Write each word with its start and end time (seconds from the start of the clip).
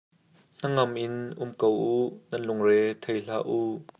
Hnangam 0.61 0.91
in 1.05 1.15
um 1.43 1.51
ko 1.59 1.67
u, 1.93 1.99
nan 2.29 2.41
lungre 2.47 2.77
thei 3.03 3.17
hlah 3.25 3.43
u. 3.59 3.59